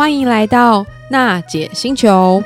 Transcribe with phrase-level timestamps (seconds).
[0.00, 2.42] 欢迎来到娜姐星球。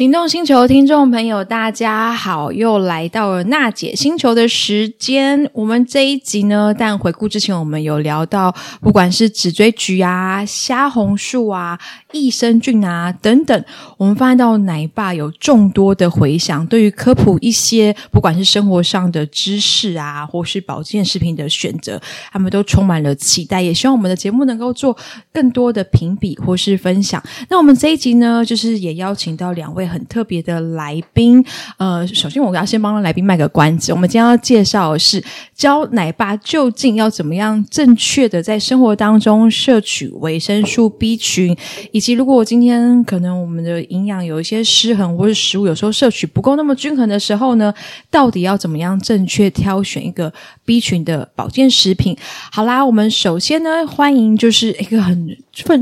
[0.00, 5.50] 行动星球听众朋友，大家好，又来到了娜姐星球的时间。
[5.52, 11.78] 我们这一集呢，但回顾之前，我们有聊到，不管是紫锥菊啊、虾红素啊、
[12.12, 13.62] 益生菌啊等等，
[13.98, 22.00] 我们发现到奶爸有众多的回响，对于科普一些不管是生活上的知识啊，或是保健食品的选择，
[22.32, 24.96] 他们都充满了期待，也希望我们的节目能够做
[25.30, 27.22] 更多的评比或是分享。
[27.50, 29.89] 那我们这一集呢，就是也邀请到两位。
[29.90, 31.44] 很特别的来宾，
[31.76, 33.92] 呃，首先我要先帮来宾卖个关子。
[33.92, 35.22] 我们今天要介绍的是
[35.54, 41.56] 教奶爸究竟要怎么样正确的在生活当中摄取维生素 B 群，
[41.90, 47.74] 以及如果我今天可能我们的营养有一些失衡，或是食物有时候摄取不够那么均衡的时候呢，
[48.10, 50.32] 到底要怎么样正确挑选一个
[50.64, 52.16] B 群的保健食品？
[52.52, 55.36] 好啦，我们首先呢，欢迎就是一个很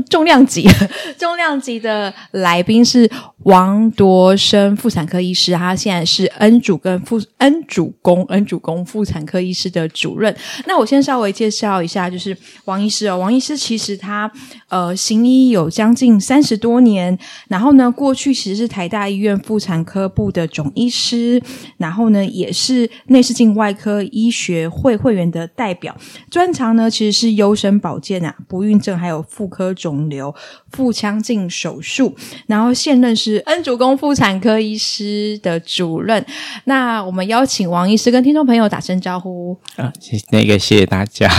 [0.09, 0.67] 重量级、
[1.17, 3.09] 重量级的来宾是
[3.49, 10.35] 王夺生妇产科医师，他现在是恩主跟妇恩主公恩主公妇产科医师的主任。
[10.67, 13.17] 那我先稍微介绍一下，就是王医师哦。
[13.17, 14.31] 王医师其实他
[14.67, 21.41] 呃行医有将近三十多年，然后呢，过去其实是台大医院妇产科部的总医师，
[21.77, 25.97] 然后呢，也是内视镜外科医学会会员的代表，
[26.29, 29.73] 专长呢其实是优生保健啊，不孕症还有妇科。
[29.79, 30.35] 肿瘤、
[30.71, 32.13] 腹腔镜手术，
[32.47, 36.23] 然后现任是恩主公妇产科医师的主任。
[36.65, 39.91] 那我们邀请王医师跟听众朋友打声招呼啊，
[40.31, 41.29] 那个谢谢大家。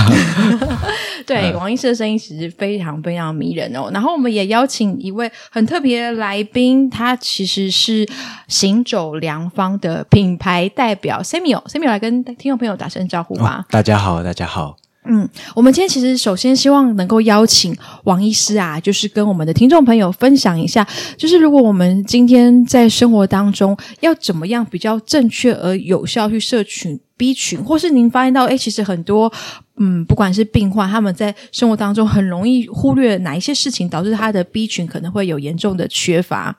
[1.27, 3.91] 对，王医师的声音其实非常非常迷人哦。
[3.93, 8.09] 然后我们也邀请一位很特别的来宾，他其实是
[8.49, 13.65] 行走良方的品牌代表 Samuel，Samuel 来跟听众朋友打声招呼吧。
[13.65, 14.77] 哦，大家好，大家好。
[15.05, 17.75] 嗯，我们今天其实首先希望能够邀请
[18.05, 29.33] 王医师啊，就是跟我们的听众朋友分享一下，就是如果我们今天在生活当中要怎么样比较正确而有效去摄取 B 群，或是您发现到，诶，其实很多
[29.79, 36.57] 嗯，不管是病患他们在生活当中很容易忽略哪一些事情，导致他的 B 群可能会有严重的缺乏。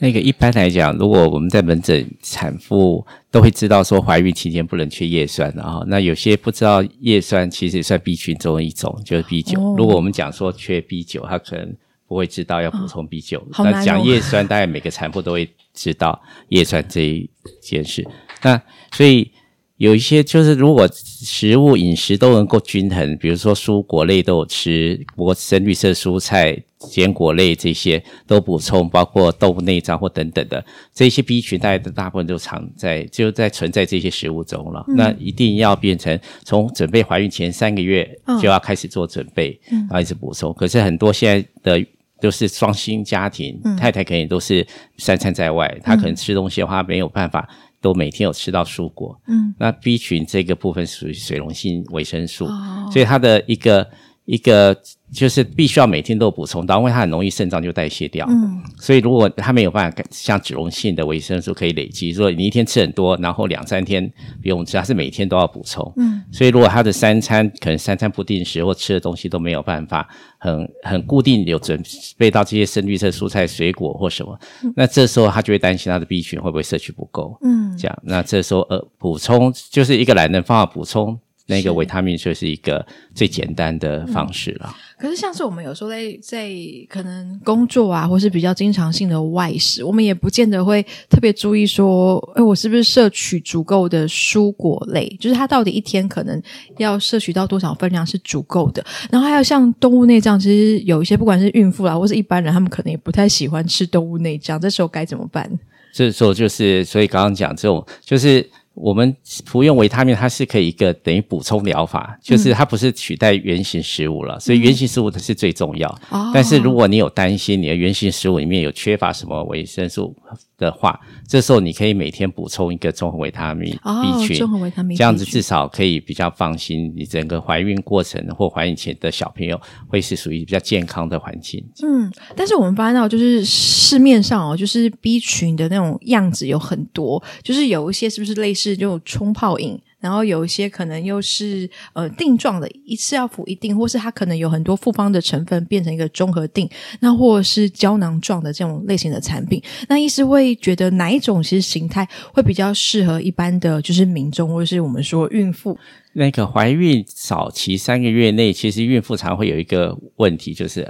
[0.00, 9.60] 那个一般来讲，如果我们在门诊，产妇都会知道说怀孕期间不能缺叶酸，然后那有些不知道叶酸其实也算 B 群中的一种，就是 B 九。
[9.60, 9.74] 哦。
[9.78, 11.76] 如果我们讲说缺 B 九，他可能
[12.08, 13.38] 不会知道要补充 B 九。
[13.38, 13.64] 哦。
[13.64, 18.04] 那讲叶酸，大概每个产妇都会知道叶酸这一件事。
[18.42, 18.60] 那
[18.92, 19.30] 所以。
[19.80, 26.54] 有一些就是，如果食物饮食都能够均衡，比如说蔬果类都有吃，不过深绿色蔬菜、
[26.90, 34.84] 坚果类这些都补充，包括豆腐内脏或等等的这些 B 群，大的大部分都藏在就在存在这些食物中了。
[34.88, 38.06] 嗯、那一定要变成从准备怀孕前三个月
[38.38, 40.52] 就要开始做准备，哦、然后一直补充。
[40.52, 41.48] 可是很多现在
[41.78, 41.86] 的
[42.20, 44.66] 都是双薪家庭，嗯、太太可能都是
[44.98, 47.48] 三餐在外，她可能吃东西的话没有办法。
[47.80, 53.90] 都每天有吃到蔬果，嗯，那 B 群这个部分属于水溶性维生素，哦，所以它的一个
[54.24, 54.76] 一个。
[55.12, 58.26] 就是必须要每天都补充到，因为它很容易肾脏就代谢掉。
[58.30, 64.08] 嗯，所以如果它没有办法像脂溶性的维生素可以累积，所以你一天吃很多，然后两三天
[64.40, 65.92] 不用吃，它是每天都要补充。
[65.96, 71.82] 嗯，所以如果它的三餐可能三餐不定时或吃的东西都没有办法很很固定有准
[72.16, 77.36] 备到这些深绿色蔬菜水果或什么，嗯，那这时候他就会担心他的 B 群会不会摄取不够。
[77.42, 81.18] 嗯，这样，那这时候呃补充就是一个懒人方法补充。
[81.50, 82.84] 那个维他命就是一个
[83.14, 84.74] 最简单的方式了。
[84.98, 86.50] 可是，像是我们有时候在在
[86.88, 95.08] 可能工作啊，或是比较经常性的外食，我们也不见得会特别注意说，哎，我是不是摄取足够的蔬果类？
[95.18, 96.40] 就是它到底一天可能
[96.76, 98.84] 要摄取到多少分量是足够的？
[99.10, 105.50] 然后还有像动物内脏，其实有一些不管是孕妇啦，或是一般人，他们可能也不太喜欢吃动物内脏，这时候该怎么办？
[105.94, 108.46] 这时候就是，所以刚刚讲这种就是。
[108.80, 109.14] 我们
[109.46, 115.88] 服用维他命，它是可以一个等于补充疗法，就是它不是取代原型食物了，嗯、所以原型食物它是最重要。
[116.08, 120.16] 哦、但是如果你有担心你的原型食物里面有缺乏什么维生素
[120.56, 120.98] 的话，
[121.28, 131.64] 这时候你可以每天补充一个综合维他命 B 群，综合维他命 B 群，这样子至少可以比较放心，你整个怀孕过程或怀孕前的小朋友会是属于比较健康的环境。
[131.82, 146.68] 嗯，但是我们发现到就是市面上哦，就是 B 群的那种样子有很多，就是有一些是不是类似就冲泡饮，然后有一些可能又是呃定状的，一次要服一定，或是它可能有很多复方的成分变成一个综合定，
[147.00, 155.78] 那或者是胶囊状的这种类型的产品，那医师会觉得哪一种其实形态会比较适合一般的就是民众，或者是我们说孕妇？
[156.12, 160.82] 那个怀孕早期三个月内，其实孕妇常会有一个问题，就是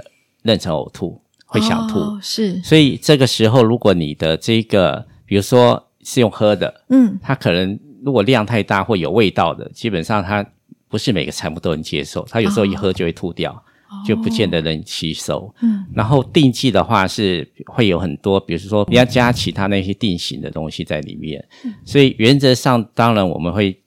[0.43, 2.59] 妊娠呕吐，会想吐，哦、是。
[2.63, 10.45] 所以这个时候，如果你的这个，比如说是用喝的，嗯，它可能如果量太大或有味道的，基本上它
[10.87, 15.53] 不是每个产妇都能接受，它有时候一喝就会吐掉，哦、就不见得能吸收。
[15.61, 23.77] 嗯，然后定剂的话是会有很多，比如说你要加其他那些定型的东西在里面，嗯、所以原则上当然我们会。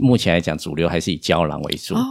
[0.00, 2.04] 目前来讲，主流还是以胶囊为主，oh.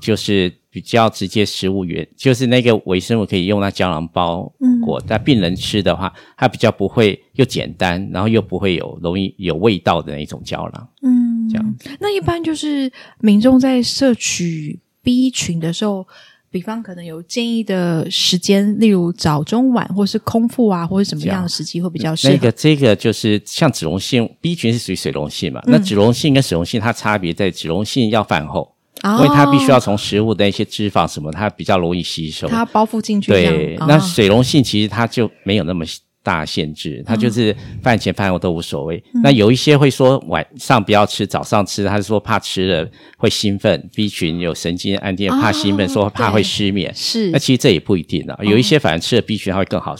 [0.00, 4.52] 就是比较直接食物源，就是那个微生物可以用那胶囊包
[4.84, 5.00] 裹。
[5.00, 10.88] 嗯、但病人吃的话，它比较不会又简单，然后又不会有容易有味道的那一种胶囊。
[11.02, 11.74] 嗯，这样。
[12.00, 12.90] 那一般就是
[13.20, 16.06] 民众在摄取 B 群的时候。
[16.50, 22.32] 比方可能有建议的时间，例如早中晚，或是空腹啊，或者什么样的时机会比较适合？
[22.32, 25.60] 那个这个就是像脂溶性 B 群是属于水溶性嘛？
[25.66, 28.72] 嗯、那脂溶性跟水溶性它差别在脂溶性要饭后，
[29.04, 33.30] 哦、因为它必须要从食物的一些脂肪什么，它比较容易吸收，它包覆进去。
[33.30, 35.84] 对，哦、那水溶性其实它就没有那么。
[36.24, 38.96] 大限制，它就是饭前饭后都无所谓。
[39.12, 46.90] 嗯、那有一些会说晚上不要吃，早上吃，他是说怕吃了会兴奋，B 群有神经安定，怕兴奋，说怕会失眠。
[46.94, 48.38] 是，那其实这也不一定啊。
[48.42, 49.94] 有一些反而吃了 B 群，它会更好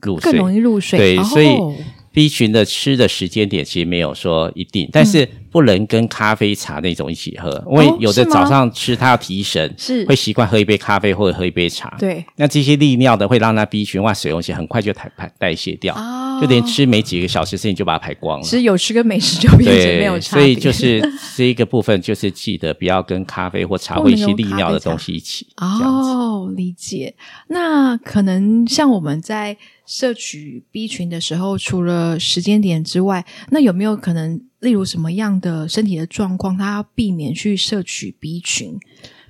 [0.00, 0.98] 入睡，更容易入睡。
[0.98, 1.48] 对，所以。
[1.48, 1.74] 哦
[2.16, 11.96] B 群的吃的时间点其实没有说一定，但是不能跟咖啡茶那种一起喝，嗯、因为有的早上吃它要提神，是会习惯喝一杯咖啡或者喝一杯茶。
[11.98, 18.44] 对，那这些利尿的会让它 B 群哇水溶性很快就排排代谢掉，哦、就连吃没几个小时，事情就把它排光了。
[18.44, 20.44] 其实有吃跟没吃就变成没有差别。
[20.44, 21.00] 所以就是
[21.34, 25.46] 这一个部分，就是记得不要跟咖啡或茶或一些利尿的东西一起。
[25.56, 27.14] 哦，理解。
[27.48, 29.56] 那可能像我们在。
[29.88, 38.76] 摄取 B 群的时候，除了时间点之外，那有没有可能，例如什么样的身体的状况，他要避免去摄取 B 群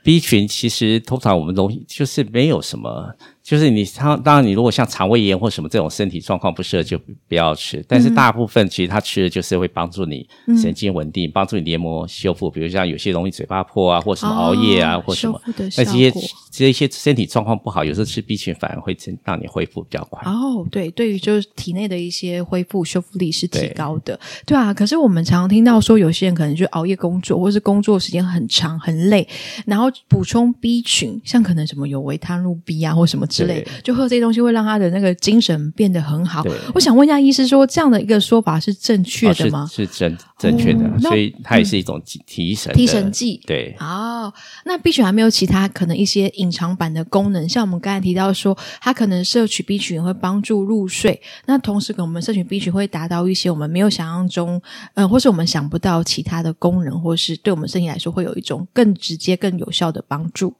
[0.02, 3.14] ？B 群其实通常我们东西就是没有什么。
[3.46, 6.98] 就是你，当当然，你如果像肠胃炎或什么这种身体状况不适合，就
[7.28, 7.84] 不要吃。
[7.86, 10.28] 但是大部分其实它吃的就是会帮助你
[10.60, 12.50] 神经稳定，帮、嗯、助你黏膜修复。
[12.50, 16.12] 比如像有些容易嘴巴破啊，或什么熬夜啊，哦、或什么，那这些
[16.50, 20.28] 这些身体状况不好，有时候吃 B 群反而会让你恢复比较快。
[20.28, 24.18] 哦，对，对于就是体内的一些恢复修复力是提高的。
[24.44, 29.28] 对，对啊，可是我们常常听到说，有些人可能就熬夜工作，或是工作时间很长很累，
[29.66, 33.24] 然后补充 B 群，像可能什么有维他露 B 啊，或什么。
[33.36, 36.42] 之类，就喝这些东西会让他的那个精神变得很好。
[36.42, 39.62] 对我想问一下医师，说这样的一个说法是正确的吗？
[39.62, 43.40] 哦、是，是正正确的，哦、所以它也是一种提神、嗯、提神剂。
[43.46, 44.32] 对，哦，
[44.64, 51.20] 那 B 群还没有其他可能一些隐藏版的功能，像我们刚才提到说，它可能摄取 B 群会帮助入睡。
[51.46, 54.60] 那同时，跟我们摄取 B 群会达到一些我们没有想象中，
[54.94, 60.54] 呃，或是我们想不到其他的功能，或是对我们身体来说会有一种更直接、更有效的帮助。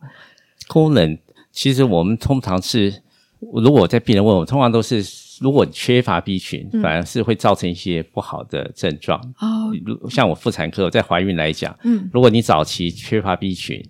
[0.69, 1.19] 功能。
[1.57, 3.03] 其实我们通常是，
[3.41, 5.03] 如果在病人问我，通常都是，
[5.41, 9.19] 如果缺乏 B 群，反而是会造成一些不好的症状。
[9.41, 13.83] 哦、嗯，像我妇产科在怀孕来讲，嗯，如果你早期缺乏 B 群，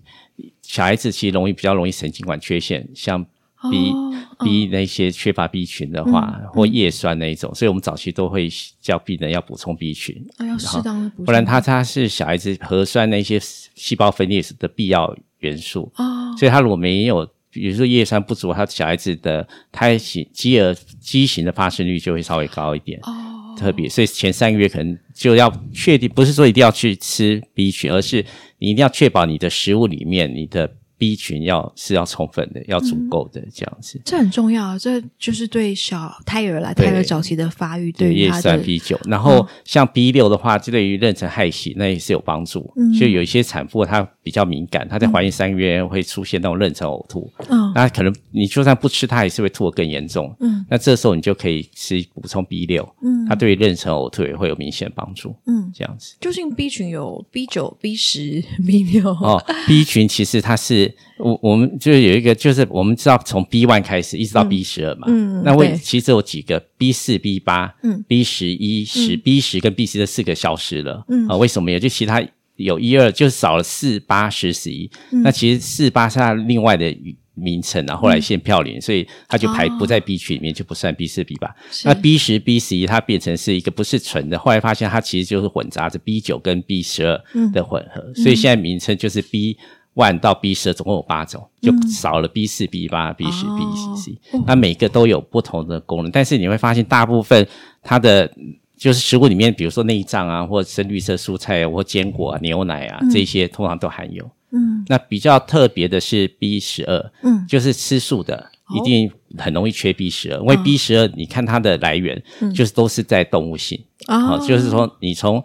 [0.63, 3.21] 小孩子其实容易比较容易神经管缺陷，像
[3.69, 4.15] B、哦、
[4.45, 8.49] B 那些缺乏 B 群的话，嗯、或叶酸那一种，所以我们早期都会
[8.81, 15.93] 叫病人要补充 B 群，要适当的补充，不然它它是小孩子核酸那些细胞分裂的必要元素。
[15.97, 17.29] 哦，所以他如果没有
[17.61, 22.99] 比如说叶酸不足，他小孩子的胎型、畸儿畸形的发生率就会稍微高一点。
[23.03, 28.25] 哦，特别，所以前三个月可能就要确定，不是说一定要去吃 B 群，而是
[28.59, 30.77] 你一定要确保你的食物里面你的。
[30.99, 34.79] B 群要是要充分的，要足够的这样子，这很重要。
[34.79, 38.99] 这就是对小胎儿来，胎儿早期的发育，对于叶酸 B 九。
[39.05, 42.73] 然后像 B 六的话，就对于妊娠害喜那也是有帮助。
[42.99, 50.35] 就有一些产妇她比较敏感，她在怀孕三个月会出现那种妊娠呕吐，嗯，那可能你就算不吃，她也是会吐得更严重。
[50.41, 55.37] 嗯，那这时候你就可以吃补充 B 六，嗯，它对于妊娠呕吐也会有明显帮助。
[55.47, 56.17] 嗯，这样子。
[56.21, 59.11] 究竟 B 群有 B 九、B 十、B 六？
[59.11, 60.86] 哦，B 群其实它是。
[61.19, 71.71] 我我们就是有一个，就是我们知道从 B one 开始一直到 B 十二嘛，嗯，那为其实有几个 B 四、B 八，嗯，B 十一、十、B 十跟 B 十这四个消失了，嗯，啊，为什么？
[71.71, 71.79] 有？
[71.79, 72.23] 就其他
[72.57, 74.91] 有一二，就少了四八十十一，
[75.23, 76.97] 那其实四八是它另外的
[77.35, 81.55] 名称，啊后后来限嘌呤，嗯、所以它就排不在 B 区里面，哦、就不算 B 四 B 八。
[81.85, 89.59] 那 B 十 B 十一它变成是一个不是纯的，后来发现它其实就是混杂着 B 九跟 B 十二的混合，嗯、所以现在名称就是 B
[89.97, 94.19] one 到 B 十二总共有八种，就少了 B 四 B 八 B 十 B 十 C。
[94.47, 97.45] 那每个都有不同的功能，但是你会发现大部分
[97.83, 98.31] 它的。
[98.79, 104.23] 就是食物里面，比如说内脏啊，或深绿色蔬菜啊，或坚果啊、牛奶啊，这些通常都含有。
[104.51, 108.51] 嗯，那比较特别的是 B 十二，嗯，就是吃素的。
[108.75, 112.21] 一定很容易缺 B 十二，因为 B 十二，你看它的来源，
[112.55, 115.43] 就是都是在动物性啊，就是说你从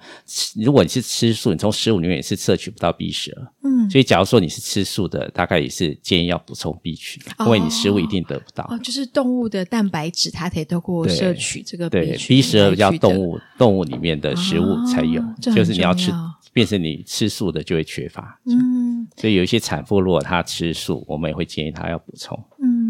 [0.55, 8.65] 如果你是吃素，你从食物里面也是摄取不到 B 十二，嗯，所以假如说你是吃素的，大概也是建议要补充 B 群，因为你食物一定得不到。
[8.69, 11.89] 哦，就是动物的蛋白质，它可以透过摄取这个。
[11.89, 16.11] 对，B 十二要动物动物里面的食物才有，就是你要吃，
[16.53, 18.39] 变成你吃素的就会缺乏。
[18.45, 22.37] 嗯，所以有一些产妇如果她吃素，我们也会建议她要补充。
[22.61, 22.80] 嗯。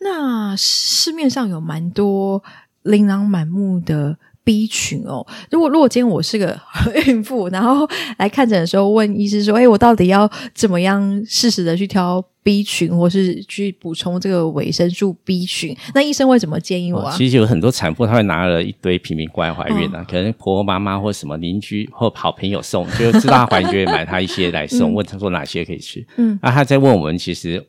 [0.00, 2.42] 那市面上有蛮多
[2.82, 5.26] 琳琅满目的 B 群哦。
[5.50, 6.58] 如果如果今天我是个
[7.06, 17.14] 孕妇，然后来看诊的时候问医师说：“哎，我到底要怎么样适时的去挑 B 群，或是去补充这个维生素 B 群？”那医生会怎么建议我啊？
[17.16, 26.06] 其实有很多产妇，她会拿了一堆瓶瓶罐怀孕啊，哦、可能婆婆妈妈或什么邻居或好朋友送，就知道她怀孕就会买她一些来送， 嗯、问她说哪些可以吃。
[26.16, 27.66] 嗯，那她在问我们，其实。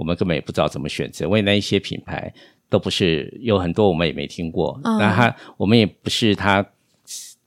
[0.00, 2.32] 我们根本也不知道怎么选择，因为那一些品牌
[2.70, 4.80] 都不是，有很多我们也没听过。
[4.82, 6.66] 那、嗯、他我们也不是他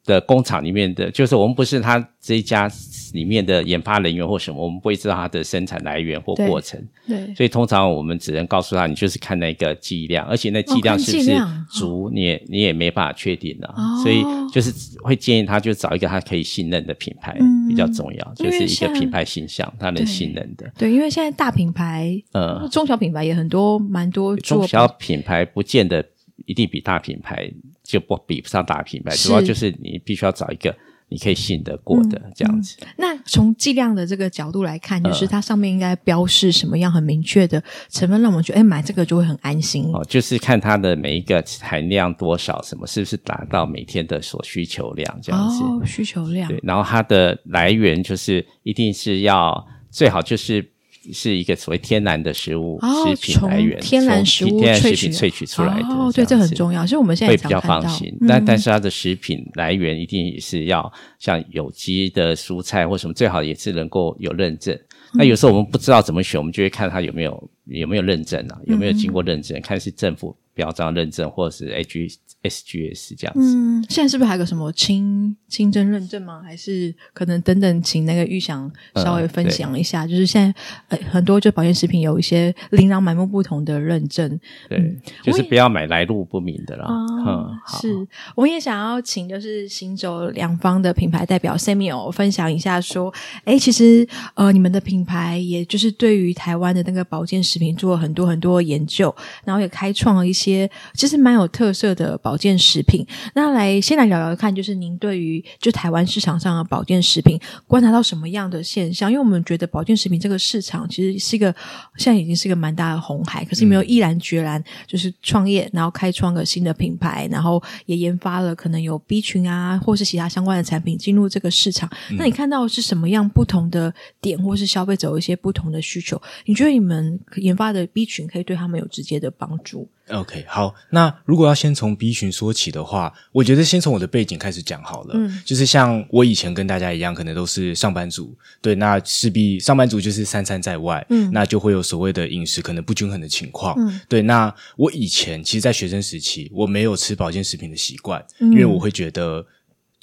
[0.05, 2.69] 的工厂里面的，就是我们不是他这一家
[3.13, 6.81] 里面的研发人员或什么，我们不会知道它的生产来源或过程。
[7.07, 11.37] 对，对，所以通常我们只能告诉他，你就是看那个剂量，而且那剂量是不是
[11.71, 13.67] 足，你也你也没办法确定的。
[13.67, 20.69] 哦、所以就是会建议他，就找一个他可以信任的品牌、嗯、比较重要，就是一个品牌形象，他能信任的。
[20.77, 24.35] 对，因为现在大品牌，呃，中小品牌也很多，蛮多。
[24.37, 26.03] 中小品牌不见得
[26.45, 27.49] 一定比大品牌。
[27.83, 30.75] 就不比不上大品牌，主要就是你必须要找一个
[31.09, 32.77] 你可以信得过的这样子。
[32.97, 39.91] 那从剂量的这个角度来看，就是它上面应该标示什么样很明确的成分，让我们觉得哎买这个就会很安心。
[39.93, 45.63] 哦，就是看它的每一个含量多少，什么是不是达到每天的所需求量这样子。
[45.63, 46.47] 哦，需求量。
[46.49, 50.72] 对，然后它的来源就是一定是要最好就是。
[51.11, 58.15] 是一个所谓天然的食物食品来源，天然食物天然食品萃取出来的哦，对，这很重要，所以我们现在会比较放心。
[58.27, 64.77] 但但是它的食品来源一定也是要像有机的蔬菜或什么，最好也是能够有认证。
[65.13, 72.17] 那有时候我们不知道怎么选，我们就会看它有没有有没有认证啊，有没有经过认证，看是政府标章认证或者是 H。
[72.43, 76.41] SGS 这样子，嗯，现在是不是还有个什么清清真认证吗？
[76.43, 80.03] 还是可能等等，请那个玉祥稍微分享一下。
[80.03, 84.29] 嗯、就是现在呃很多就保健食品有一些琳琅满目不同的认证，
[84.67, 86.85] 对，嗯、就是不要买来路不明的啦。
[86.89, 93.13] 嗯，嗯是，我也想要请就是行走两方的品牌代表 Samuel 分享一下，说，
[93.45, 102.32] 哎，其实呃你们的品牌也就是对于台湾的那个保健食品做了很多很多研究，然后也开创了一些其实蛮有特色的保。
[102.33, 109.11] 保健食品，那来先来聊聊看，就是您对于就台湾市场上的保健食品观察到什么样的现象？
[109.11, 111.53] 因为我们觉得保健食品这个市场其实是一个
[111.97, 121.87] 现在已经是一个蛮大的红海，可是没有毅然决然就是创业，然后开创个新的品牌，然后也研发了可能有 B 群啊，或是其他相关的产品进入这个市场。
[122.17, 126.19] 那你看到是什么样不同的点，或是消费者有一些不同的需求？
[126.45, 135.11] 你觉得你们研发的 B 群可以对他们有直接的帮助？OK，好，那如果要先从 B 群说起的话，我觉得先从我的背景开始讲好了。
[135.15, 143.75] 嗯，就是像我以前跟大家一样，可能都是上班族，对，那势必上班族就是三餐在外，嗯，那就会有所谓的饮食可能不均衡的情况。
[143.77, 149.45] 嗯，对，那我以前其实，在学生时期，我没有吃保健食品的习惯，嗯，因为我会觉得，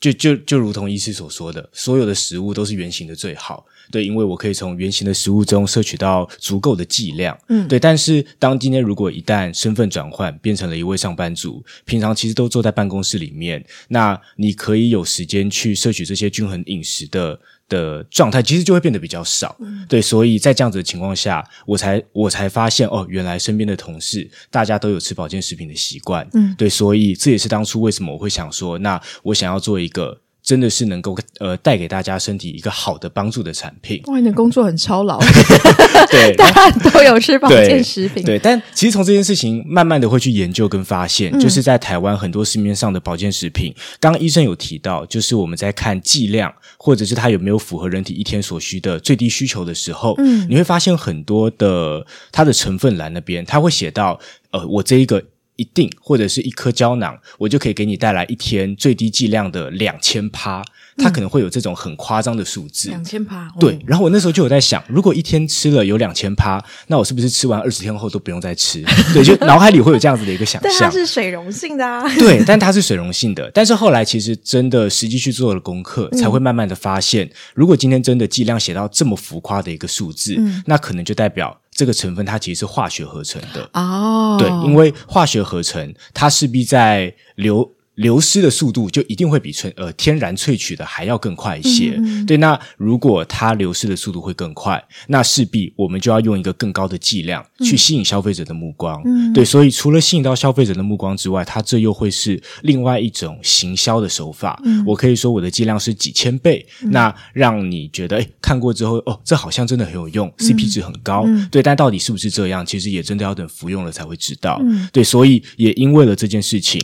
[0.00, 3.66] 就就就如同医师所说的，所有的食物都是圆形的最好。
[3.90, 7.78] 对，因为我可以从圆形的食物中摄取到足够的剂量，嗯，对。
[7.78, 17.38] 但是当今天如果一旦身份转换，变成了一位上班族，平常其实都坐在办公室里面，那你可以有时间去摄取这些均衡饮食的
[17.70, 19.56] 的状态，其实就会变得比较少。
[19.60, 20.02] 嗯，对。
[20.02, 26.68] 所以在这样子的情况下，我才我才发现哦，原来身边的同事大家都有吃保健食品的习惯，嗯，对。
[26.68, 30.20] 所以这也是当初为什么我会想说，那我想要做一个。
[30.50, 34.02] 真的是能够呃带给大家身体一个好的帮助的产品。
[34.06, 35.16] 哇，你的工作很操劳，
[36.10, 38.40] 对， 大家都有吃保健食品，对，对。
[38.42, 54.18] 但其实从这件事情慢慢的会去研究跟发现，嗯、就是在台湾很多市面上的保健食品，刚刚医生有提到，就是我们在看剂量或者是它有没有符合人体一天所需的最低需求的时候，嗯，你会发现很多的它的成分栏那边，它会写到，
[54.50, 55.22] 呃，我这一个。
[55.60, 60.64] 一定或者是一颗胶囊，我就可以给你带来一天最低剂量的两千趴，
[60.96, 62.88] 它可能会有这种很夸张的数字。
[62.88, 63.78] 两千趴，对。
[63.86, 68.82] 然后我那时候就有在想，如果一天吃了有两千趴，那我是不是吃完二十天后都不用再吃？
[69.12, 70.72] 对，就脑海里会有这样子的一个想象。
[70.80, 72.02] 但它是水溶性的啊。
[72.16, 73.50] 对，但它是水溶性的。
[73.52, 81.59] 但是后来其实真的实际去做了功课，才会慢慢的发现，嗯、如果今天真的剂量写到这么浮夸的一个数字，嗯、那可能就代表。
[81.80, 87.72] 这个成分它其实是化学合成的哦，对，因为化学合成它势必在流。
[88.00, 92.38] 流失的速度就一定会比纯呃天然萃取的还要更快一些，嗯嗯对。
[92.38, 99.44] 那如果它流失的速度会更快，那势必我们就要用一个更高的剂量去吸引消费者的目光，嗯、对。
[99.44, 104.60] 所以除了吸引到消费者的目光之外，它这又会是另外一种行销的手法。
[104.64, 111.62] 嗯、我可以说我的剂量是几千倍，嗯、那让你觉得诶看过之后哦，这好像真的很有用，嗯，CP 值很高，嗯、对。
[111.62, 115.04] 但到底是不是这样，其实也真的要等服用了才会知道，嗯、对。
[115.04, 116.80] 所以也因为了这件事情。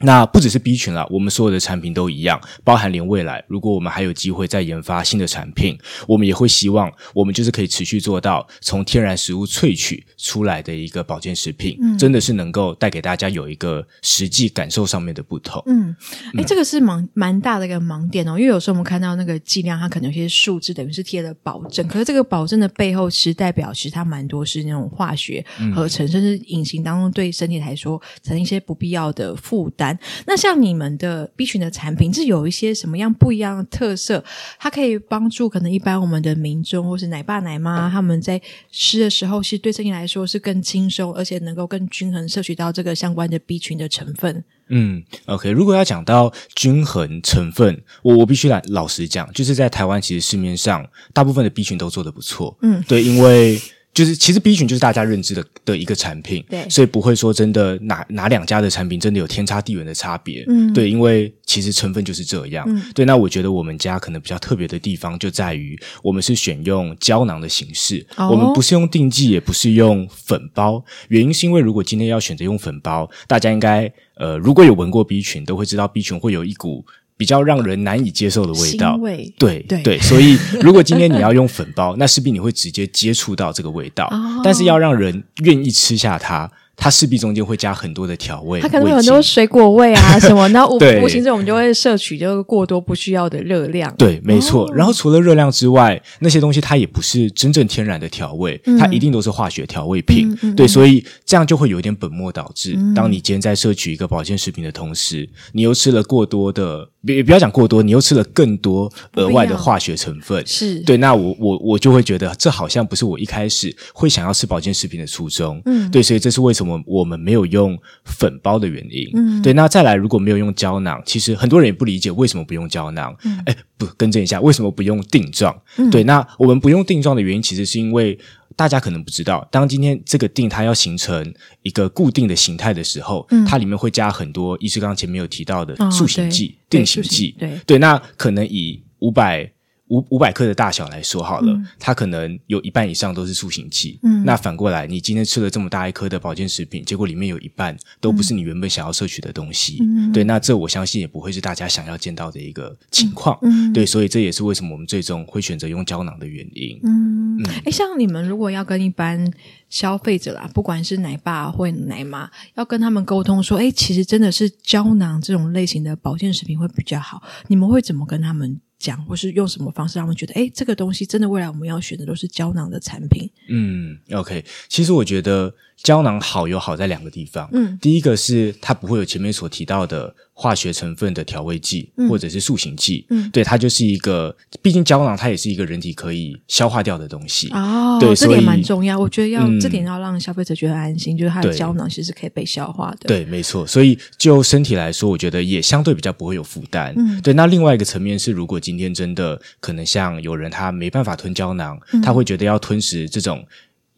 [0.00, 15.62] 那不只是 B 群了，我们所有的产品都一样，包含连未来，如果我们还有机会再研发新的产品，我们也会希望我们就是可以持续做到从天然食物萃取出来的一个保健食品，嗯，真的是能够带给大家有一个实际感受上面的不同。
[15.64, 15.96] 嗯，
[16.36, 25.42] 哎，这个是蛮蛮大的一个盲点哦，因为有时候我们看到那个剂量，它可能有些数字等于是贴了保证，可是这个保证的背后，其实代表其实它蛮多是那种化学
[25.74, 29.85] 合成，嗯、甚至隐形当中对身体来说产生一些不必要的负担。
[30.26, 34.24] 那像你们的 B 群的产品，是有一些什么样不一样的特色？
[34.58, 38.40] 它可以帮助可能一般我们的民众或是奶爸奶妈他们在
[38.70, 44.44] 吃的时候，其实对身体来说是更轻松，而且能够更均衡摄取到这个相关的 B 群的成分。
[44.68, 52.56] 嗯，OK，如果要讲到均衡成分，我我必须来老实讲，就是在台湾其实市面上大部分的 B 群都做得不错。
[52.62, 53.60] 嗯，对，因为。
[53.96, 63.06] 就是其实 B 群就是大家认知的的一个产品，对，所以不会说真的哪哪两家的产品真的有天差地远的差别，嗯，对，因为其实成分就是这样，嗯，对。
[63.06, 70.84] 那我觉得我们家可能比较特别的地方就在于，我们是选用胶囊的形式，哦，我们不是用定剂，也不是用粉包。
[71.08, 76.84] 原因是因为如果今天要选择用粉包，大家应该呃如果有闻过 B 群，都会知道 B 群会有一股。
[77.16, 86.50] 比较让人难以接受的味道，味对对，对，所以如果今天你要用粉包，那势必你会直接接触到这个味道，哦、但是要让人愿意吃下它。
[86.78, 93.90] 它势必中间会加很多的调味，它可能有很多水果味啊 什么，那无无形中我们就会摄取这个过多不需要的热量。
[93.96, 94.66] 对，没错。
[94.66, 100.30] 哦、然后除了热量之外，那些东西它也不是真正天然的调味，嗯、它一定都是化学调味品。
[100.30, 102.74] 嗯嗯、对，所以这样就会有一点本末倒置。
[102.76, 110.46] 嗯、当你今天在摄取一个保健食品的同时，你又吃了过多的，别不要讲过多，你又吃了更多额外的化学成分。
[110.46, 115.62] 是对，那我我我就会觉得这好像不是我一开始会想要吃保健食品的初衷。
[115.64, 116.66] 嗯，对，所以这是为什么。
[116.86, 119.52] 我我们没有用粉包的原因，嗯，对。
[119.52, 123.16] 那再来，如果没有用胶囊，其实很多人也不理解为什么不用胶囊。
[123.22, 125.56] 嗯，哎，不，更正一下，为什么不用定状？
[125.76, 126.02] 嗯，对。
[126.02, 128.18] 那我们不用定状的原因，其实是因为
[128.56, 137.78] 大家可能不知道，当今天这个定它要形成一个固定的形态的时候，嗯，它里面会加很多，医师刚刚前面有提到的塑形剂、定型剂，对对。
[137.78, 139.52] 那可能以五百。
[139.88, 143.98] 五五百克的大小来说好了，嗯、它可能有一半以上都是塑形剂。
[144.02, 149.78] 嗯，那反过来，你今天吃了这么大一颗的保健食品，结果里面有一半都不是你原本想要摄取的东西。
[149.80, 153.38] 嗯，对，那这我相信也不会是大家想要见到的一个情况。
[153.42, 156.80] 嗯，对，所以这也是为什么我们最终会选择用胶囊的原因。
[156.82, 159.32] 嗯，哎、嗯，像你们如果要跟一般
[159.70, 173.30] 消费者啦，不管是奶爸或奶妈，要跟他们沟通说，哎，其实真的是胶囊这种类型的保健食品会比较好，你们会怎么跟他们讲，或是用什么方式让他们觉得，哎，这个东西真的未来我们要选的都是胶囊的产品。
[173.48, 177.48] 嗯，OK，其实我觉得胶囊好有好在两个地方。
[177.52, 180.14] 嗯，第一个是它不会有前面所提到的。
[180.38, 197.32] 化学成分的调味剂，或者是塑形剂，嗯，对，它就是一个，毕竟胶囊它也是一个人体可以消化掉的东西哦，对，这点蛮重要，我觉得要、嗯、这点要让消费者觉得安心，就是它的胶囊其实是可以被消化的，对，没错，所以就身体来说，我觉得也相对比较不会有负担，嗯，对。
[197.32, 203.42] 那另外一个层面是，如果今天真的可能像有人他没办法吞胶囊，嗯、他会觉得要吞食这种。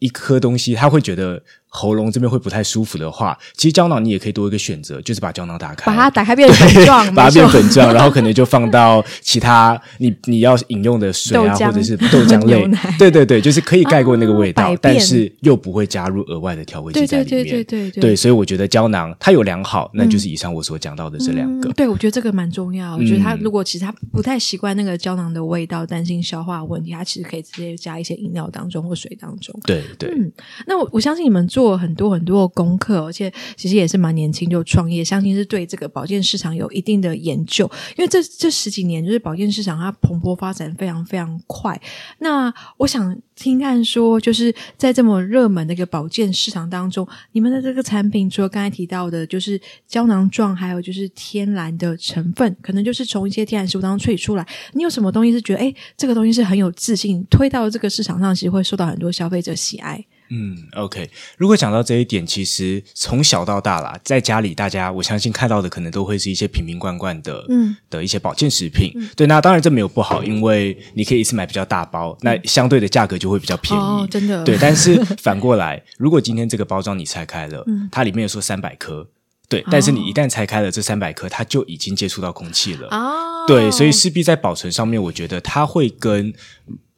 [0.01, 17.29] 一颗东西，他会觉得喉咙这边会不太舒服的话，其实胶囊你也可以多一个选择，就是把胶囊打开，把它打开变粉状， 把它变粉状，然后可能就放到其他你你要饮用的水啊，或者是豆浆类， 对对对，就是可以盖过那个味道，但是又不会加入额外的调味剂在里面。
[17.29, 21.71] 对对对对对，对，所以我觉得胶囊它有良好，那就是以上我所讲到的这两个。
[21.73, 22.95] 对，我觉得这个蛮重要。
[22.95, 29.53] 我觉得他如果其实他不太习惯那个胶囊的味道，担心消化问题，他其实可以直接加一些饮料当中或水当中。
[29.65, 30.31] 对对，嗯，
[30.65, 37.69] 那我我相信你们做做很多很多的功课，而且其实也是蛮年轻就创业，相信是对这个保健市场有一定的研究。
[37.97, 41.77] 因为这这十几年就是保健市场它蓬勃发展非常非常快。
[42.19, 54.47] 那我想听看说，就是在这么热门的一个保健市场当中，你们的这个产品除了刚才提到的，就是胶囊状，还有就是天然的成分，可能就是从一些天然食物当中萃取出来。
[54.71, 60.05] 你有什么东西是觉得，哎，这个东西是很有自信推到这个市场上，其实会受到很多消费者喜爱？
[60.31, 61.09] 嗯，OK。
[61.37, 68.91] 如果讲到这一点，其实从小到大啦，在家里大家我相信看到的可能都会是一些瓶瓶罐罐的，嗯，的一些保健食品。
[68.95, 73.81] 嗯、对，那当然这没有不好，因为你可以一次买比较大包，嗯、那相对的价格就会比较便宜。
[73.83, 74.43] 哦，真的。
[74.43, 79.07] 对，但是反过来，如果今天这个包装你拆开了，嗯、它里面有说三百颗，
[79.47, 82.87] 对，但是你一旦拆开了这三百颗，它就已经接触到空气了。
[82.89, 86.31] 哦，对，所以势必在保存上面，我觉得它会跟。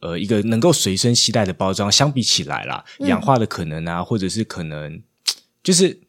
[0.02, 5.02] 呃，一个能够随身携带的包装，相比起来啦，氧化的可能啊，嗯、或者是可能，
[5.62, 6.01] 就是。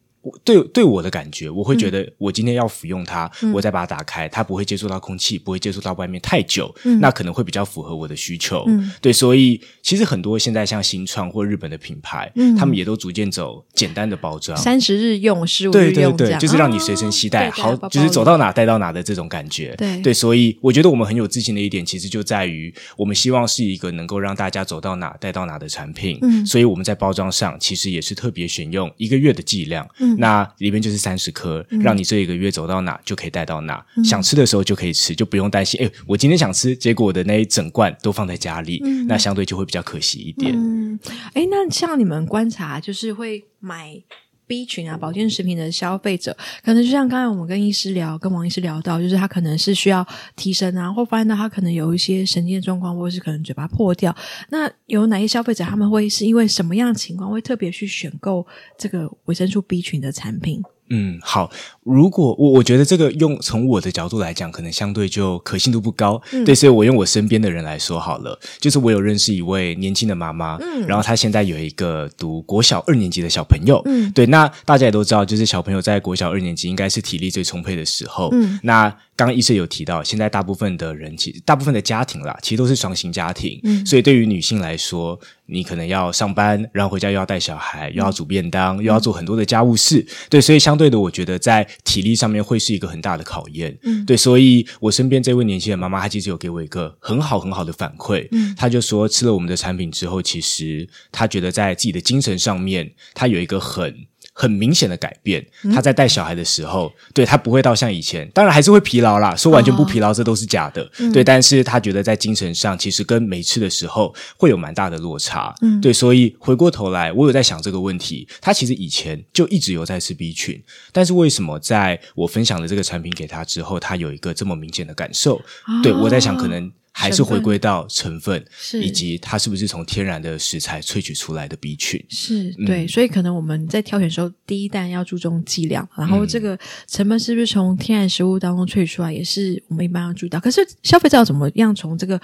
[0.44, 8.64] 对对我的感觉，我会觉得我今天要服用它，嗯、我再把它打开，它不会接触到空气，不会接触到外面太久，嗯、那可能会比较符合我的需求。
[8.66, 19.74] 嗯、对，所以其实很多现在像新创或日本的品牌，嗯、他们也都逐渐走简单的包装，三十日用，十五日用，对对对，就是让你随身携带，哦、好，就是走到哪带到哪的这种感觉。
[19.76, 26.18] 对对，所以我觉得我们很有自信的一点，其实就在于我们希望是一个能够让大家走到哪带到哪的产品。
[26.22, 29.86] 嗯，所以我们在包装上其实也是特别选用一个月的剂量。
[30.14, 31.04] 嗯，那里面就是。
[31.04, 35.78] 三十颗，让你这一个月走到哪就可以带到哪，嗯、想吃的时候就可以吃，就不用担心。
[35.84, 40.54] 哎，我今天想吃，结果我的那一整罐都放在家里，嗯、那相对就会比较可惜一点。
[40.56, 40.98] 嗯，
[41.34, 44.00] 哎，那像你们观察，就是会买
[44.46, 54.14] B 群啊保健食品的消费者，可能就像刚才我们跟医师聊，跟王医师聊到，就是他可能是需要提神啊，或发现到他可能有一些神经的状况，或者是可能嘴巴破掉。
[54.50, 58.46] 那有哪些消费者他们会是因为什么样的情况会特别去选购
[58.78, 60.62] 这个维生素 B 群的产品？
[60.90, 61.50] 嗯，好。
[61.82, 66.20] 如果我我觉得这个用从我的角度来讲，可能相对就可信度不高。
[66.32, 104.06] 嗯、对，所以我用我身边的人来说好了，就是我有认识一位年轻的妈妈，嗯，然后她现在有一个读国小二年级的小朋友，嗯，对，那大家也都知道，就是小朋友在国小二年级应该是体力最充沛的时候，嗯，那刚刚医生有提到，现在大部分的人其实大部分的家庭啦，其实都是双薪家庭，嗯，所以对于女性来说，你可能要上班，然后回家又要带小孩，又要煮便当，嗯、又要做很多的家务事，对，所以相对的，我觉得在体力上面会是一个很大的考验，嗯，对，所以我身边这位年轻的妈妈，她其实有给我一个很好很好的反馈，嗯，她就说吃了我们的产品之后，其实她觉得在自己的精神上面，她有一个很。
[104.36, 109.34] 很明显的改变，他在带小孩的时候，嗯、对他不会到像以前，当然还是会疲劳啦。
[109.36, 110.82] 说完全不疲劳，这都是假的。
[110.82, 115.54] 哦、对，但是他觉得在精神上，其实跟没吃的时候会有蛮大的落差。
[115.62, 118.26] 嗯，对，所以回过头来，我有在想这个问题。
[118.40, 125.36] 他其实以前就一直有在吃 B 群，但是为什么在我分享了这个产品给他之后，他有一个这么明显的感受？
[125.36, 125.42] 哦、
[125.80, 126.72] 对，我在想，可能。
[126.96, 132.02] 还是回归到成分，是以及它是不是从天然的食材萃取出来的 B 群？
[132.08, 140.38] 是对，嗯、所以可能我们在挑选的时候，第一单要注重剂量，然后这个成分是不是从天然食物当中萃取出来，也是我们一般要注意到。
[140.38, 142.18] 可是消费者要怎么样从这个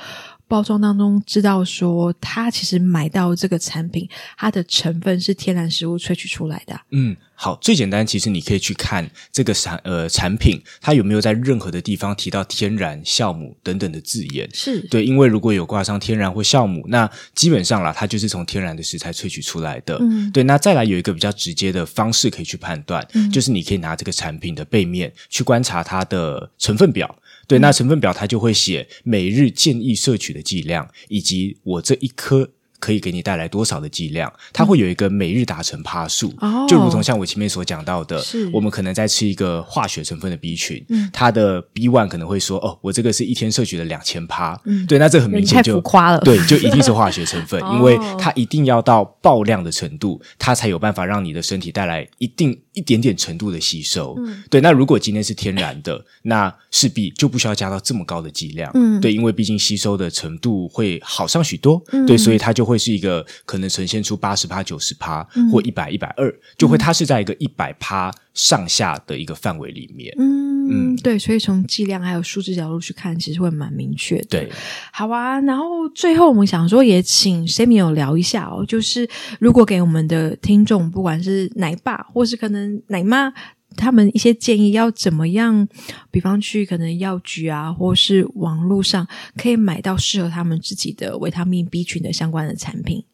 [0.51, 6.79] 包装当中知道说，他其实买到这个产品，它的成分是天然食物萃取出来的？
[6.91, 7.17] 嗯。
[7.43, 14.47] 好，最简单，其实你可以去看这个产呃产品，它有没有在任何的地方提到天然、酵母等等的字眼。
[14.53, 19.97] 是对，因为如果有挂上天然或酵母，那基本上啦，它就是从天然的食材萃取出来的。
[20.03, 20.43] 嗯，对。
[20.43, 27.17] 那再来有一个比较直接的方式可以去判断，嗯，就是你可以拿这个产品的背面去观察它的成分表。
[27.51, 32.53] 对，那成分表它就会写每日建议摄取的剂量，以及我这一颗。
[32.81, 34.33] 可以给你带来多少的剂量？
[34.53, 38.51] 它会有一个每日达成趴数，哦、就如同像我前面所讲到的，是。
[38.53, 54.61] 我们可能在吃一个化学成分的 B 群，嗯、它的 B one 可能会说，哦，我这个是一天摄取了两千趴，嗯、对，那这很明显就浮夸了，对，就一定是化学成分， 哦、因为它一定要到爆量的程度，它才有办法让你的身体带来一定一点点程度的吸收，嗯、对。
[54.61, 62.81] 那如果今天是天然的， 那势必就不需要加到这么高的剂量，嗯，对，因为毕竟吸收的程度会好上许多，嗯、对，所以它就会。
[62.81, 70.11] 是一个可能呈现出八十趴、九十趴或一百、一百二，就会它是在一个一百趴上下的一个范围里面。
[70.19, 74.27] 嗯，嗯对，所以从剂量还有数字角度去看，其实会蛮明确的。
[74.31, 74.51] 对，
[74.95, 75.39] 好啊。
[75.43, 79.07] 然后最后我们想说，也请 Samuel 聊一下哦，就是
[79.39, 83.31] 如果给我们的听众，不管是奶爸或是可能奶妈。
[83.77, 85.67] 他们一些建议要怎么样？
[86.11, 89.07] 比方去可能药局啊，或是网络上
[89.37, 93.05] 可以买到适合他们自己的维他命 B 群的相关的产品。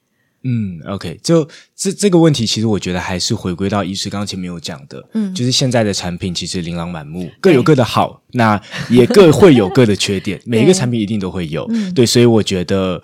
[0.43, 13.03] 嗯，OK，就这这个问题，其实我觉得还是回归到医师刚刚前面有讲的，嗯，就是现在的产品其实琳琅满目，各有各的好，那也各会有各的缺点， 每一个产品一定都会有，对，对，所以我觉得。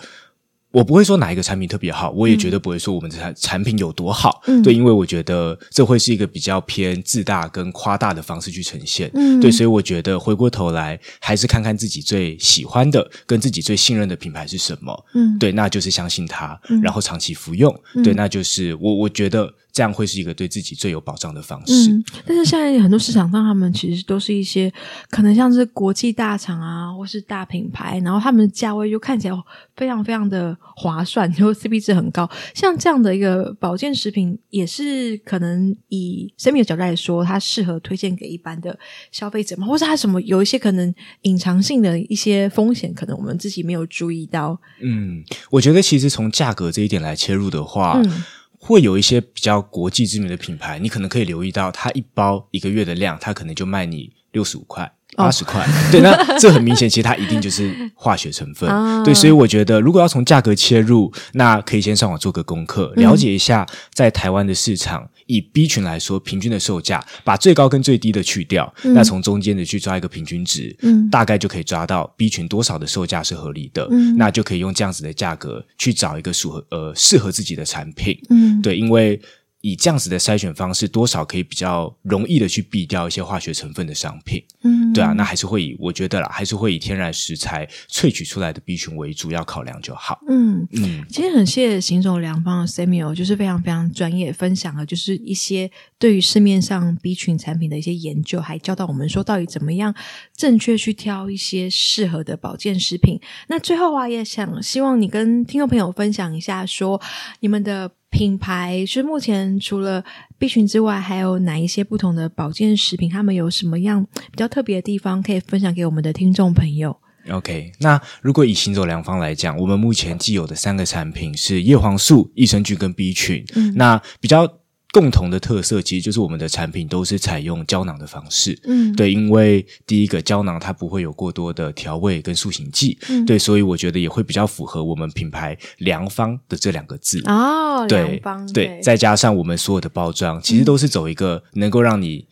[0.72, 19.52] 我不会说哪一个产品特别好，我也绝对不会说我们的产产品有多好，嗯，对，因为我觉得这会是一个比较偏自大跟夸大的方式去呈现，嗯，对，所以我觉得回过头来还是看看自己最喜欢的跟自己最信任的品牌是什么，嗯，对，那就是相信它，然后长期服用，嗯，对，那就是我我觉得。
[19.72, 21.90] 这样会是一个对自己最有保障的方式。
[21.90, 24.72] 嗯，但是现在很多市场上，他们其实都是一些
[25.08, 29.36] 可能像是国际大厂啊，或是大品牌，然后他们的价位就看起来
[29.74, 32.30] 非常非常的划算，就 CP 值很高。
[32.54, 38.78] 像这样的一个保健食品，也是可能以 Samuel 的角度来说，它适合推荐给一般的
[39.10, 39.66] 消费者吗？
[39.66, 44.60] 或是它什么有一些可能隐藏性的一些风险，可能我们自己没有注意到。
[44.82, 48.22] 嗯，我觉得其实从价格这一点来切入的话，嗯。
[48.64, 54.90] 会有一些比较国际知名的品牌，你可能可以留意到，它一包一个月的量，它可能就卖你六十五块。
[55.14, 79.20] 八十块，对，那这很明显，其实它一定就是化学成分， 啊、对，所以我觉得如果要从价格切入，那可以先上网做个功课，了解一下在台湾的市场，以 B 群来说，平均的售价，把最高跟最低的去掉，嗯、那从中间的去抓一个平均值，嗯，大概就可以抓到 B 群多少的售价是合理的，嗯，那就可以用这样子的价格去找一个适合呃适合自己的产品，嗯，对，因为。
[79.62, 84.44] 以这样子的筛选方式，多少可以比较容易的去避掉一些化学成分的商品。
[84.62, 90.18] 嗯，对啊，那还是会以我觉得啦，还是会以天然食材萃取出来的 B 群为主要考量就好。
[90.28, 99.94] 嗯嗯，今天很谢谢行走良方的 Samuel，就是非常非常专业分享了，就是一些对于市面上 B 群产品的一些研究，还教到我们说到底怎么样
[100.36, 103.20] 正确去挑一些适合的保健食品。
[103.48, 107.00] 那最后啊，也想希望你跟听众朋友分享一下，说
[107.38, 107.92] 你们的。
[108.12, 110.04] 品牌是目前除了
[110.38, 113.10] B 群之外，还有哪一些不同的保健食品？
[113.10, 116.94] 他们有什么样比较特别的地方可以分享给我们的听众朋友
[117.30, 124.46] ？OK，那如果以行走良方来讲，我们目前既有的三个产品是叶黄素、益生菌跟 B 群，嗯，那比较。
[124.92, 137.22] 共同的特色其实就是我们的产品都是采用胶囊的方式，嗯，对，因为第一个胶囊它不会有过多的调味跟塑形剂，嗯，对，所以我觉得也会比较符合我们品牌良方的这两个字。
[137.24, 142.26] 哦，对良方对，对，再加上我们所有的包装，其实都是走一个能够让你。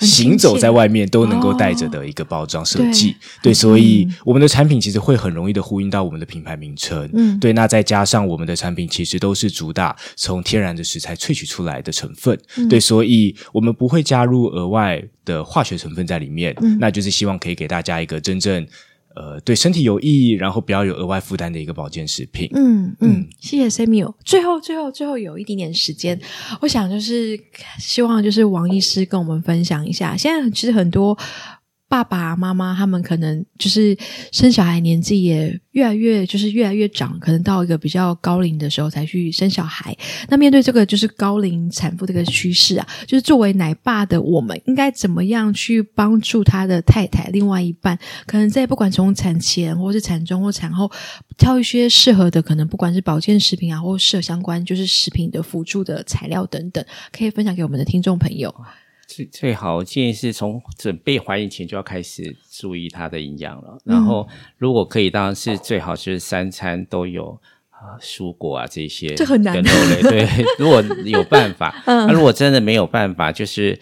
[0.00, 7.52] 行走在外面都能够带着的一个包装设计，哦、对，对，所以我们的产品其实会很容易的呼应到我们的品牌名称，嗯，对。
[7.52, 18.66] 那再加上我们的产品其实都是主打从天然的食材萃取出来的成分，嗯、对，所以我们不会加入额外的化学成分在里面，嗯，那就是希望可以给大家一个真正。
[19.14, 22.48] 呃，对身体有益，然后不要有额外负担的一个保健食品。
[22.54, 24.14] 嗯嗯，谢谢 Samuel。
[24.24, 26.18] 最后，最后，最后有一点点时间，
[26.60, 27.38] 我想就是
[27.78, 31.16] 希望就是王医师跟我们分享一下，现在其实很多。
[31.90, 33.98] 爸爸妈妈他们可能就是
[34.30, 39.96] 生小孩年纪也越来越就是越来越长，可能到一个比较高龄的时候才去生小孩。
[40.28, 50.88] 那面对这个就是高龄产妇这个趋势啊，就是作为奶爸的我们应该怎么样去帮助他的太太、另外一半，可能在不管从产前或是产中或产后，
[51.36, 58.54] 挑一些适合的，可能不管是保健食品啊，或适合相关就是食品的辅助的材料等等，可以分享给我们的听众朋友。
[59.10, 63.76] 最最好建议是从准备怀孕前就要开始注意它的营养了。
[63.84, 67.36] 然后，如果可以，当然是最好就是三餐都有
[67.70, 69.70] 啊，蔬果啊这些，这很难的。
[70.08, 73.76] 对，如果有办法，那如果真的没有办法，就是。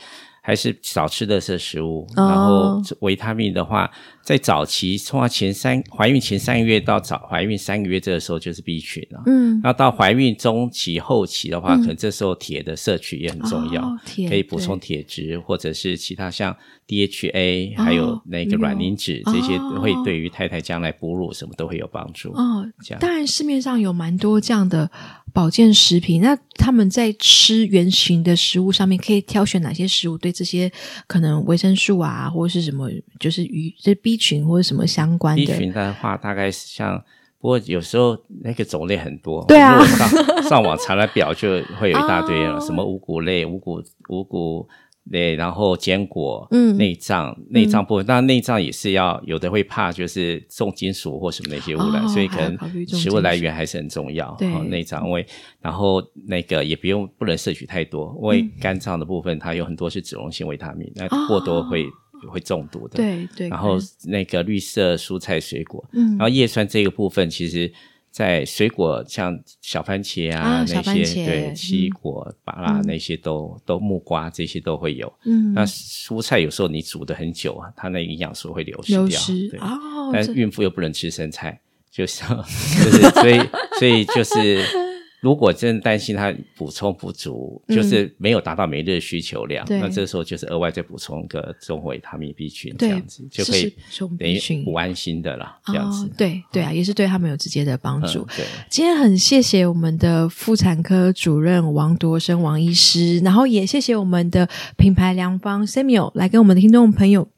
[0.49, 3.91] 还是少吃的些食物，然后维他命的话，
[4.23, 9.23] 在早期，从前三怀孕前三个月到早怀孕三个月这个时候就是 B 群了。
[9.27, 13.95] 嗯，那到怀孕中期后期的话，可能这时候铁的摄取也很重要，
[14.27, 16.57] 可以补充铁质，或者是其他像
[16.87, 22.33] DHA，还有那个卵磷脂这些，会对于太太将来哺乳什么都会有帮助。
[22.33, 23.01] 哦，这样。
[23.01, 24.91] 当然市面上有蛮多这样的
[25.33, 30.33] 保健食品，那他们在吃原型的食物上面，可以挑选哪些食物对？
[30.33, 30.71] 这些
[31.07, 32.89] 可能维生素啊，或者是什么，
[33.19, 35.45] 就是与这 B 群或者什么相关的。
[35.45, 37.03] B 群的话，大概是像
[37.41, 44.69] 不过有时候那个种类很多，对啊，上 上网查了表就会有一大堆了，哦、什么五谷类、五谷五谷
[45.11, 54.35] 类，然后坚果、嗯，内脏、内脏部分，当然内脏也是要有的会怕就是重金属或什么那些污染，哦、所以可能食物来源还是很重要。
[54.39, 55.27] 对，内脏因为
[55.61, 61.85] 然后那个也不用不能摄取太多，因为肝脏的部分它有很多是脂溶性维他命，那过多会。
[61.85, 61.89] 哦
[62.33, 63.49] 会中毒的，对对。
[63.49, 67.73] 然后那个绿色蔬菜水果，嗯，然后叶酸这个部分，其实，
[68.19, 75.13] 在水果像小番茄啊，啊那些对奇异果、芭拉那些都都木瓜这些都会有。
[75.23, 79.03] 嗯，那蔬菜有时候你煮的很久啊，它那营养素会流失掉。
[79.03, 80.11] 流失对哦。
[80.13, 81.61] 但是孕妇又不能吃生菜，
[81.93, 82.29] 就像
[82.83, 83.39] 就是所以
[83.79, 84.88] 所以就是。
[85.21, 93.75] 如果真的担心它补充不足，嗯、就是没有达到每日的需求量，那这时候就是额外再补充个综合维他命 B 群，这样子就可以
[94.19, 95.59] 等于补安心的啦。
[95.67, 98.21] 这样子，哦、对对啊，也是对他们有直接的帮助。
[98.21, 107.29] 嗯、对，今天很谢谢我们的妇产科主任王铎生王医师，然后也谢谢我们的品牌良方 Samuel 来跟我们的听众朋友。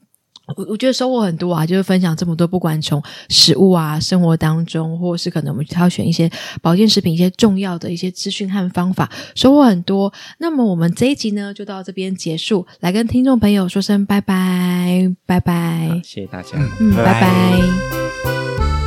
[0.57, 6.31] 我我觉得收获很多啊，就是分享这么多，不管从食物啊、生活当中，或是可能我们挑选一些
[6.63, 10.13] 保健食品、一些重要的一些资讯和方法，收获很多。
[10.39, 16.49] 那么我们这一集呢，就到这边结束，来跟听众朋友说声拜拜，拜拜，谢谢大家，
[16.81, 17.21] 嗯，拜拜。
[17.21, 18.80] 拜拜。